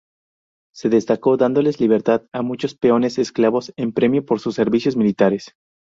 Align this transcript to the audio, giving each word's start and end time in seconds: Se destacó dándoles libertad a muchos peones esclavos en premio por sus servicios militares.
Se 0.73 0.89
destacó 0.89 1.37
dándoles 1.37 1.79
libertad 1.79 2.23
a 2.33 2.41
muchos 2.41 2.73
peones 2.73 3.19
esclavos 3.19 3.71
en 3.75 3.93
premio 3.93 4.25
por 4.25 4.39
sus 4.39 4.55
servicios 4.55 4.97
militares. 4.97 5.53